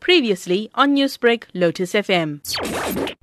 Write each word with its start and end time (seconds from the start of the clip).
Previously 0.00 0.70
on 0.74 0.94
Newsbreak, 0.94 1.44
Lotus 1.54 1.92
FM. 1.92 2.40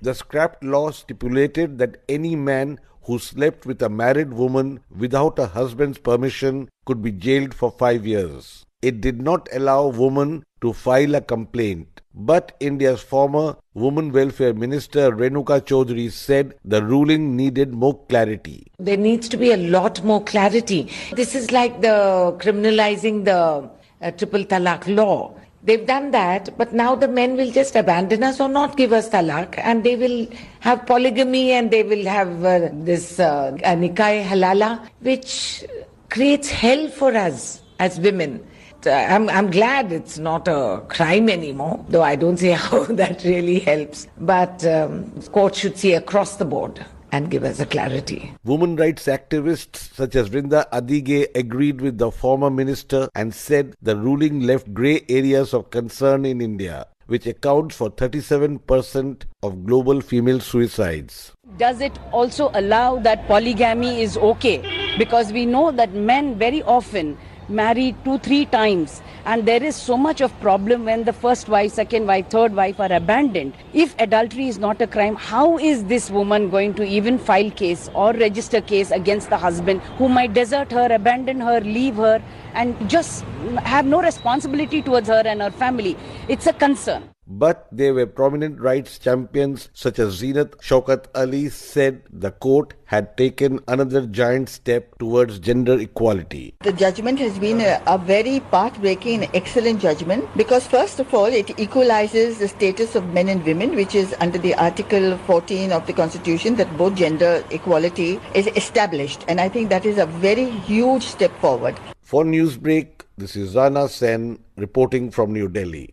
The 0.00 0.14
scrapped 0.14 0.62
law 0.62 0.90
stipulated 0.90 1.78
that 1.78 2.02
any 2.08 2.36
man 2.36 2.78
who 3.02 3.18
slept 3.18 3.66
with 3.66 3.82
a 3.82 3.88
married 3.88 4.32
woman 4.32 4.80
without 4.96 5.38
a 5.38 5.46
husband's 5.46 5.98
permission 5.98 6.68
could 6.86 7.02
be 7.02 7.10
jailed 7.10 7.54
for 7.54 7.70
five 7.70 8.06
years. 8.06 8.64
It 8.80 9.00
did 9.00 9.20
not 9.20 9.48
allow 9.52 9.88
women 9.88 10.44
to 10.60 10.72
file 10.72 11.14
a 11.14 11.20
complaint. 11.20 12.00
But 12.14 12.56
India's 12.60 13.00
former 13.00 13.56
Women 13.74 14.12
Welfare 14.12 14.52
Minister 14.54 15.10
Renuka 15.12 15.60
Chaudhary 15.60 16.10
said 16.10 16.54
the 16.64 16.82
ruling 16.82 17.36
needed 17.36 17.72
more 17.72 17.98
clarity. 18.06 18.66
There 18.78 18.96
needs 18.96 19.28
to 19.30 19.36
be 19.36 19.52
a 19.52 19.56
lot 19.56 20.02
more 20.04 20.22
clarity. 20.22 20.90
This 21.12 21.34
is 21.34 21.50
like 21.52 21.80
the 21.80 22.36
criminalizing 22.38 23.24
the 23.24 23.70
uh, 24.02 24.10
triple 24.12 24.44
talaq 24.44 24.86
law. 24.94 25.34
They've 25.62 25.84
done 25.84 26.12
that, 26.12 26.56
but 26.56 26.72
now 26.72 26.94
the 26.94 27.08
men 27.08 27.36
will 27.36 27.50
just 27.50 27.74
abandon 27.74 28.22
us 28.22 28.40
or 28.40 28.48
not 28.48 28.76
give 28.76 28.92
us 28.92 29.08
talaq, 29.10 29.58
and 29.58 29.82
they 29.82 29.96
will 29.96 30.28
have 30.60 30.86
polygamy 30.86 31.50
and 31.52 31.70
they 31.70 31.82
will 31.82 32.04
have 32.04 32.44
uh, 32.44 32.68
this 32.72 33.18
uh, 33.18 33.52
nikah 33.62 34.24
halala, 34.24 34.88
which 35.00 35.64
creates 36.10 36.48
hell 36.48 36.88
for 36.88 37.14
us 37.14 37.60
as 37.80 37.98
women. 37.98 38.46
Uh, 38.86 38.90
I'm, 38.90 39.28
I'm 39.30 39.50
glad 39.50 39.90
it's 39.90 40.18
not 40.18 40.46
a 40.46 40.80
crime 40.88 41.28
anymore, 41.28 41.84
though 41.88 42.02
I 42.02 42.14
don't 42.14 42.36
see 42.36 42.50
how 42.66 42.84
that 42.84 43.24
really 43.24 43.58
helps. 43.58 44.06
But 44.18 44.64
um, 44.64 45.10
courts 45.32 45.58
should 45.58 45.76
see 45.76 45.94
across 45.94 46.36
the 46.36 46.44
board 46.44 46.86
and 47.12 47.30
give 47.30 47.44
us 47.44 47.60
a 47.60 47.66
clarity. 47.66 48.32
Women 48.44 48.76
rights 48.76 49.06
activists 49.06 49.94
such 49.94 50.16
as 50.16 50.28
Brinda 50.28 50.66
Adige 50.70 51.26
agreed 51.34 51.80
with 51.80 51.98
the 51.98 52.10
former 52.10 52.50
minister 52.50 53.08
and 53.14 53.34
said 53.34 53.74
the 53.82 53.96
ruling 53.96 54.40
left 54.40 54.72
grey 54.74 55.04
areas 55.08 55.54
of 55.54 55.70
concern 55.70 56.24
in 56.24 56.40
India, 56.40 56.86
which 57.06 57.26
accounts 57.26 57.76
for 57.76 57.90
37% 57.90 59.22
of 59.42 59.64
global 59.64 60.00
female 60.00 60.40
suicides. 60.40 61.32
Does 61.56 61.80
it 61.80 61.98
also 62.12 62.50
allow 62.54 62.98
that 63.00 63.26
polygamy 63.26 64.02
is 64.02 64.16
okay? 64.18 64.96
Because 64.98 65.32
we 65.32 65.46
know 65.46 65.70
that 65.70 65.94
men 65.94 66.38
very 66.38 66.62
often 66.62 67.16
marry 67.48 67.94
two, 68.04 68.18
three 68.18 68.44
times 68.46 69.02
and 69.24 69.46
there 69.46 69.62
is 69.62 69.76
so 69.76 69.96
much 69.96 70.20
of 70.20 70.38
problem 70.40 70.84
when 70.84 71.04
the 71.04 71.12
first 71.12 71.48
wife, 71.48 71.72
second 71.72 72.06
wife, 72.06 72.28
third 72.28 72.54
wife 72.54 72.78
are 72.80 72.92
abandoned. 72.92 73.54
If 73.72 73.94
adultery 73.98 74.48
is 74.48 74.58
not 74.58 74.80
a 74.80 74.86
crime, 74.86 75.16
how 75.16 75.58
is 75.58 75.84
this 75.84 76.10
woman 76.10 76.50
going 76.50 76.74
to 76.74 76.84
even 76.84 77.18
file 77.18 77.50
case 77.50 77.90
or 77.94 78.12
register 78.12 78.60
case 78.60 78.90
against 78.90 79.30
the 79.30 79.38
husband 79.38 79.80
who 79.98 80.08
might 80.08 80.34
desert 80.34 80.70
her, 80.72 80.88
abandon 80.92 81.40
her, 81.40 81.60
leave 81.60 81.96
her 81.96 82.22
and 82.54 82.88
just 82.88 83.24
have 83.62 83.86
no 83.86 84.00
responsibility 84.00 84.82
towards 84.82 85.08
her 85.08 85.22
and 85.24 85.42
her 85.42 85.50
family? 85.50 85.96
It's 86.28 86.46
a 86.46 86.52
concern. 86.52 87.08
But 87.30 87.66
there 87.70 87.92
were 87.92 88.06
prominent 88.06 88.58
rights 88.58 88.98
champions 88.98 89.68
such 89.74 89.98
as 89.98 90.22
Zeenat 90.22 90.56
Shaukat 90.62 91.08
Ali 91.14 91.50
said 91.50 92.00
the 92.10 92.30
court 92.30 92.72
had 92.86 93.18
taken 93.18 93.60
another 93.68 94.06
giant 94.06 94.48
step 94.48 94.96
towards 94.98 95.38
gender 95.38 95.78
equality. 95.78 96.54
The 96.60 96.72
judgment 96.72 97.18
has 97.18 97.38
been 97.38 97.60
a, 97.60 97.82
a 97.86 97.98
very 97.98 98.40
path-breaking 98.50 99.24
and 99.24 99.36
excellent 99.36 99.82
judgment 99.82 100.24
because 100.38 100.66
first 100.66 101.00
of 101.00 101.12
all 101.12 101.26
it 101.26 101.60
equalizes 101.60 102.38
the 102.38 102.48
status 102.48 102.96
of 102.96 103.12
men 103.12 103.28
and 103.28 103.44
women 103.44 103.76
which 103.76 103.94
is 103.94 104.14
under 104.20 104.38
the 104.38 104.54
article 104.54 105.18
14 105.26 105.70
of 105.70 105.86
the 105.86 105.92
constitution 105.92 106.56
that 106.56 106.78
both 106.78 106.94
gender 106.94 107.44
equality 107.50 108.18
is 108.34 108.46
established 108.56 109.26
and 109.28 109.38
I 109.38 109.50
think 109.50 109.68
that 109.68 109.84
is 109.84 109.98
a 109.98 110.06
very 110.06 110.48
huge 110.48 111.02
step 111.02 111.38
forward. 111.42 111.78
For 112.00 112.24
Newsbreak, 112.24 113.02
this 113.18 113.36
is 113.36 113.54
Rana 113.54 113.86
Senn 113.90 114.38
reporting 114.56 115.10
from 115.10 115.34
New 115.34 115.50
Delhi. 115.50 115.92